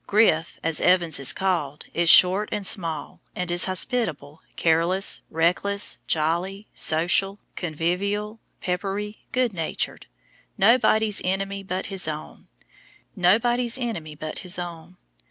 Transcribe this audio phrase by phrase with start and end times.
[0.07, 6.67] "Griff," as Evans is called, is short and small, and is hospitable, careless, reckless, jolly,
[6.73, 10.07] social, convivial, peppery, good natured,
[10.57, 12.47] "nobody's enemy but his own."